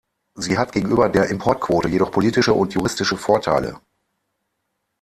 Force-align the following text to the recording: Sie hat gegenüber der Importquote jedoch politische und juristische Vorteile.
Sie 0.33 0.57
hat 0.57 0.71
gegenüber 0.71 1.09
der 1.09 1.27
Importquote 1.29 1.87
jedoch 1.87 2.09
politische 2.09 2.53
und 2.55 2.73
juristische 2.73 3.17
Vorteile. 3.17 3.79